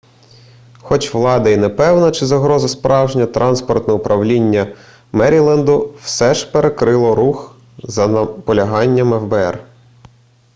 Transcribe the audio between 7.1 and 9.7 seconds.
рух за наполяганням фбр